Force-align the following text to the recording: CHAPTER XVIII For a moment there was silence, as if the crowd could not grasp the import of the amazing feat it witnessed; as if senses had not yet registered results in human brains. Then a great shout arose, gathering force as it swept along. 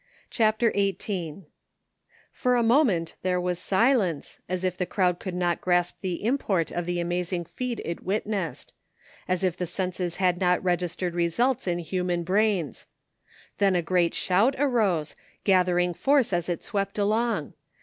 CHAPTER 0.31 0.71
XVIII 0.73 1.43
For 2.31 2.55
a 2.55 2.63
moment 2.63 3.13
there 3.21 3.39
was 3.39 3.59
silence, 3.59 4.39
as 4.49 4.63
if 4.63 4.75
the 4.75 4.87
crowd 4.87 5.19
could 5.19 5.35
not 5.35 5.61
grasp 5.61 5.97
the 6.01 6.23
import 6.25 6.71
of 6.71 6.87
the 6.87 6.99
amazing 6.99 7.45
feat 7.45 7.79
it 7.85 8.01
witnessed; 8.01 8.73
as 9.27 9.43
if 9.43 9.57
senses 9.69 10.15
had 10.15 10.39
not 10.41 10.53
yet 10.61 10.63
registered 10.63 11.13
results 11.13 11.67
in 11.67 11.77
human 11.77 12.23
brains. 12.23 12.87
Then 13.59 13.75
a 13.75 13.83
great 13.83 14.15
shout 14.15 14.55
arose, 14.57 15.15
gathering 15.43 15.93
force 15.93 16.33
as 16.33 16.49
it 16.49 16.63
swept 16.63 16.97
along. 16.97 17.53